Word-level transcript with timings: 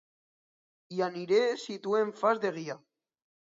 Hi 0.95 1.03
aniré 1.07 1.41
si 1.65 1.77
tu 1.85 1.93
em 2.01 2.15
fas 2.23 2.43
de 2.47 2.53
guia. 2.57 2.79